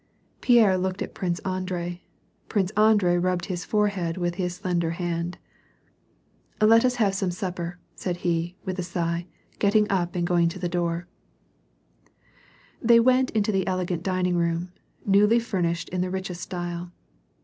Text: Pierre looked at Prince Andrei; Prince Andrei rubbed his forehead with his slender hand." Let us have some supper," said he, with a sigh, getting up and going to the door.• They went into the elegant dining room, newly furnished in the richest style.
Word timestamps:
Pierre 0.41 0.79
looked 0.79 1.03
at 1.03 1.13
Prince 1.13 1.37
Andrei; 1.41 2.01
Prince 2.49 2.71
Andrei 2.71 3.19
rubbed 3.19 3.45
his 3.45 3.63
forehead 3.63 4.17
with 4.17 4.33
his 4.33 4.55
slender 4.55 4.89
hand." 4.97 5.37
Let 6.59 6.83
us 6.83 6.95
have 6.95 7.13
some 7.13 7.29
supper," 7.29 7.77
said 7.93 8.17
he, 8.25 8.55
with 8.65 8.79
a 8.79 8.83
sigh, 8.83 9.27
getting 9.59 9.85
up 9.91 10.15
and 10.15 10.25
going 10.25 10.49
to 10.49 10.57
the 10.57 10.67
door.• 10.67 11.07
They 12.81 12.99
went 12.99 13.29
into 13.29 13.51
the 13.51 13.67
elegant 13.67 14.01
dining 14.01 14.35
room, 14.37 14.71
newly 15.05 15.37
furnished 15.37 15.87
in 15.89 16.01
the 16.01 16.09
richest 16.09 16.41
style. 16.41 16.91